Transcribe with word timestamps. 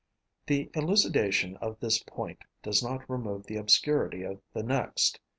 The 0.47 0.71
elucidation 0.73 1.57
of 1.57 1.79
this 1.79 2.01
point 2.01 2.43
does 2.63 2.81
not 2.81 3.07
remove 3.07 3.45
the 3.45 3.57
obscurity 3.57 4.23
of 4.23 4.41
the 4.51 4.63
next. 4.63 5.19